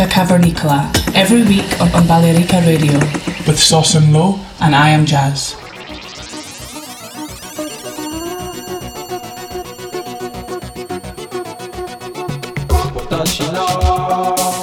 [0.00, 2.98] Musica Cavernicola every week on, Balearica Radio
[3.46, 5.56] with Sauce and Low and I am Jazz.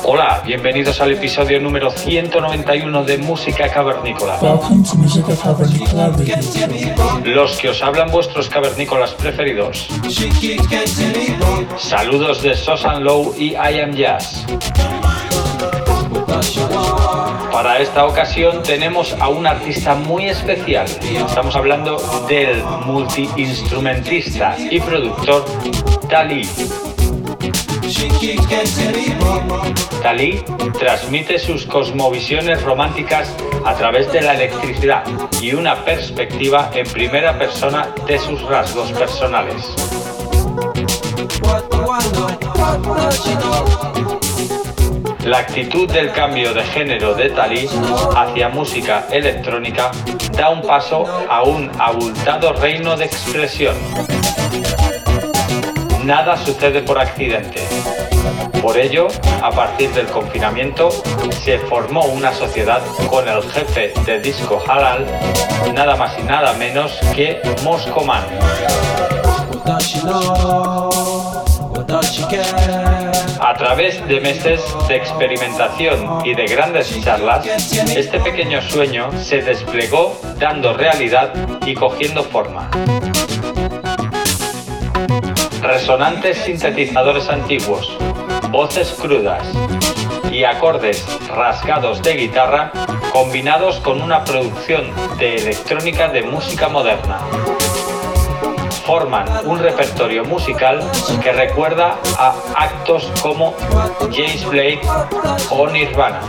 [0.04, 4.40] Hola, bienvenidos al episodio número 191 de Música Cavernícola.
[4.42, 6.36] Welcome to Musica Cavernicola Radio
[7.26, 9.88] Los que os hablan vuestros cavernícolas preferidos.
[11.78, 14.44] Saludos de Sosan Low y I Am Jazz.
[17.52, 20.86] Para esta ocasión tenemos a un artista muy especial.
[20.86, 21.98] Estamos hablando
[22.28, 25.46] del multiinstrumentista y productor
[26.10, 26.48] Tali.
[30.04, 30.44] Dalí
[30.78, 33.34] transmite sus cosmovisiones románticas
[33.66, 35.04] a través de la electricidad
[35.42, 39.74] y una perspectiva en primera persona de sus rasgos personales.
[45.28, 47.68] La actitud del cambio de género de Dalí
[48.16, 49.92] hacia música electrónica
[50.32, 53.76] da un paso a un abultado reino de expresión.
[56.06, 57.60] Nada sucede por accidente.
[58.62, 59.10] Por ello,
[59.44, 60.92] a partir del confinamiento,
[61.44, 65.06] se formó una sociedad con el jefe de disco halal,
[65.74, 68.24] nada más y nada menos que Moscoman.
[73.40, 80.20] A través de meses de experimentación y de grandes charlas, este pequeño sueño se desplegó
[80.40, 81.34] dando realidad
[81.66, 82.70] y cogiendo forma
[85.62, 87.98] resonantes sintetizadores antiguos,
[88.52, 89.46] voces crudas
[90.32, 92.72] y acordes rasgados de guitarra
[93.12, 94.86] combinados con una producción
[95.18, 97.20] de electrónica de música moderna.
[98.88, 100.80] Forman un repertorio musical
[101.22, 103.54] que recuerda a actos como
[104.14, 104.80] James Blake
[105.50, 106.22] o Nirvana.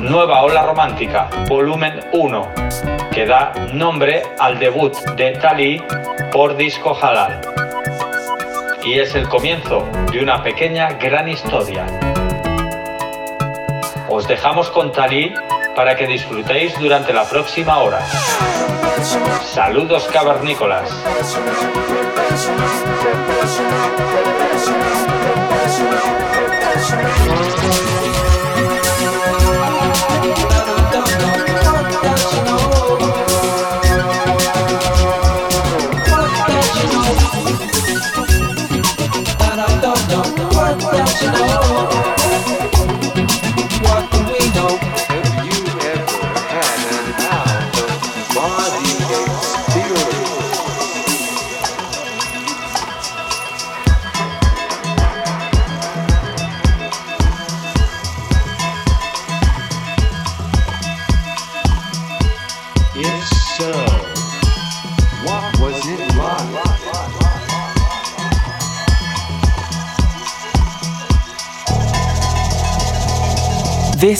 [0.00, 2.48] Nueva Ola Romántica, volumen 1,
[3.12, 5.80] que da nombre al debut de Tali
[6.32, 7.40] por Disco Halal.
[8.84, 11.86] Y es el comienzo de una pequeña gran historia.
[14.14, 15.32] Os dejamos con Tali
[15.74, 18.00] para que disfrutéis durante la próxima hora.
[19.42, 20.90] Saludos cavernícolas.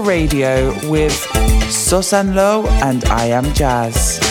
[0.00, 1.12] Radio with
[1.70, 4.23] Susan Lowe and I Am Jazz.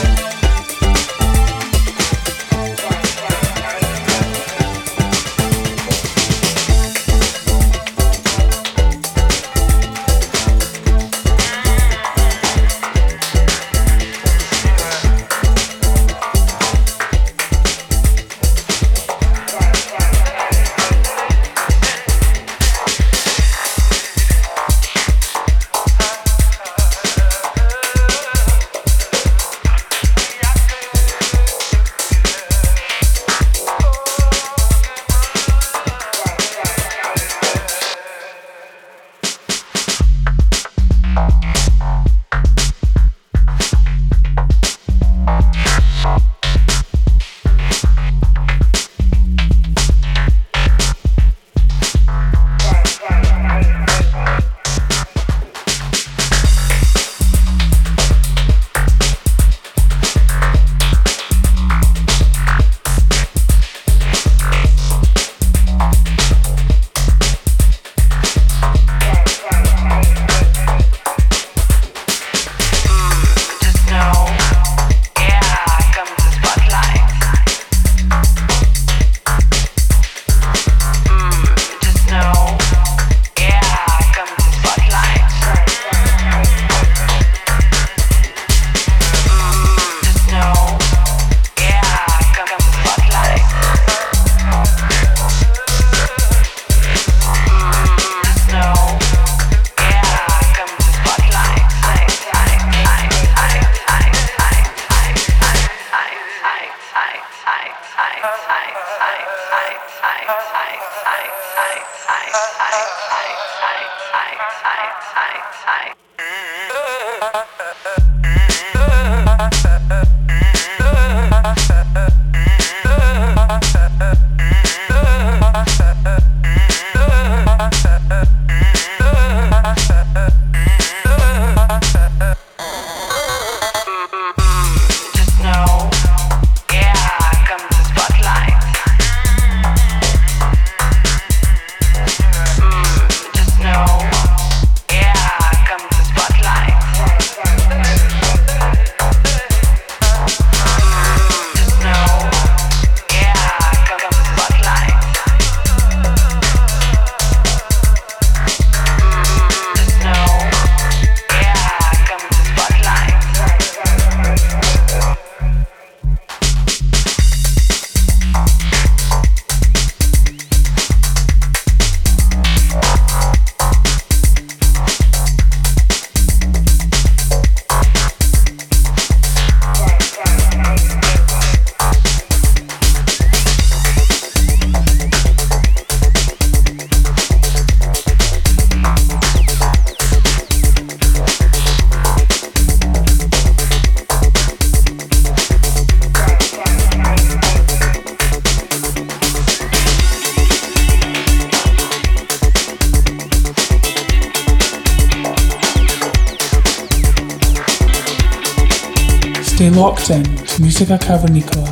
[210.73, 211.69] Musica Cavernicola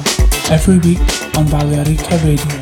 [0.52, 1.00] every week
[1.36, 2.61] on Balearica Radio.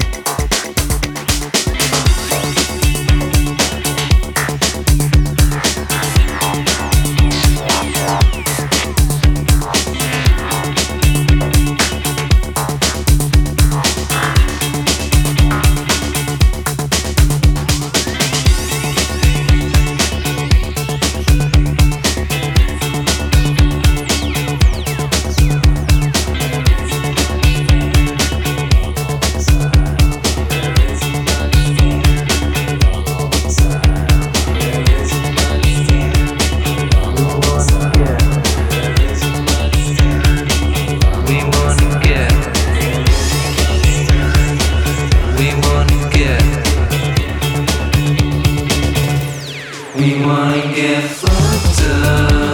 [49.99, 52.48] We wanna get fucked up.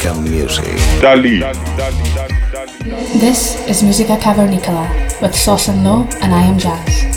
[0.00, 0.64] Balearica Music.
[1.00, 1.40] Dali.
[3.20, 4.88] This is Musica Cavernicola
[5.20, 7.09] with Sauce and Low and I Am Jazz.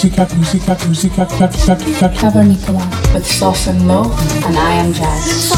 [0.00, 4.04] This is Musica, Musica, Musica, Cavernicola with Sauce and Low,
[4.46, 5.57] and I am Jazz.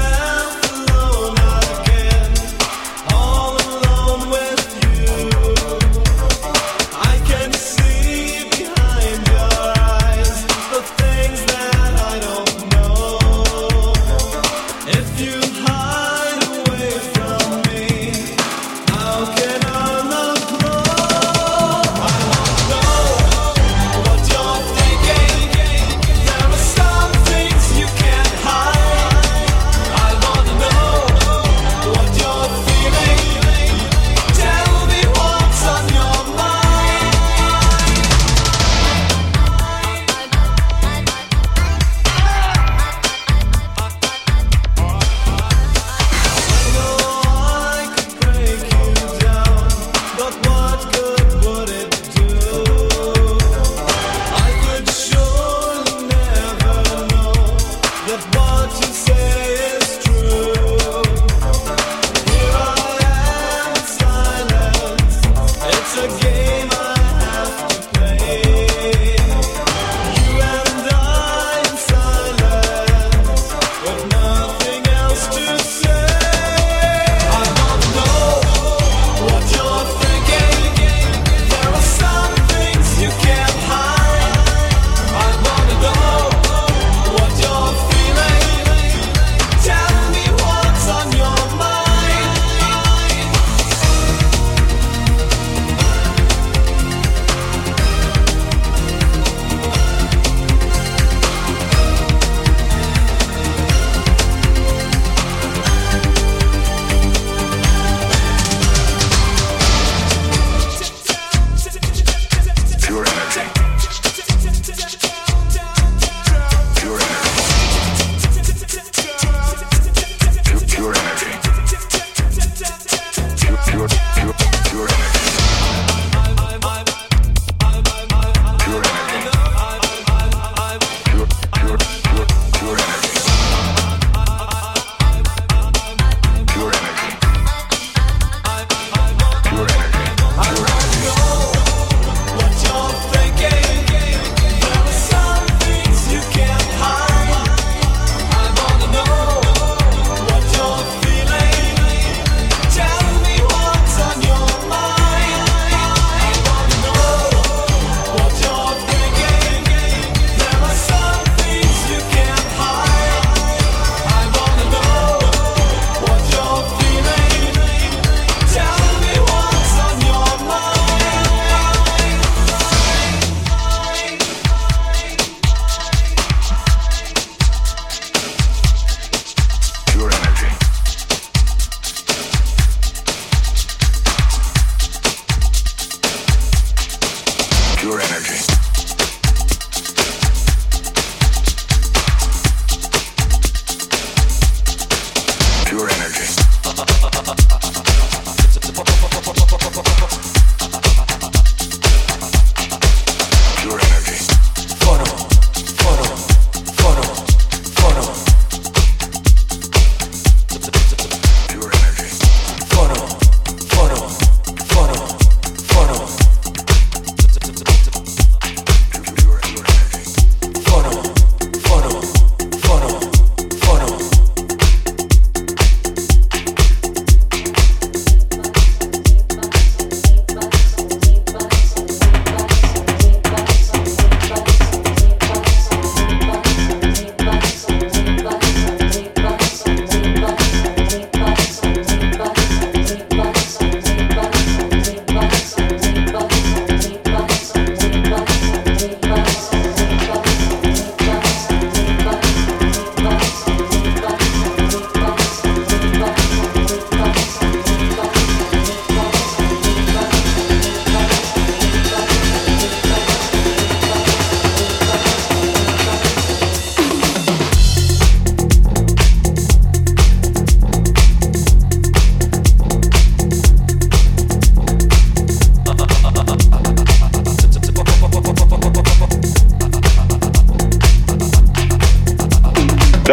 [195.71, 196.10] pure energy.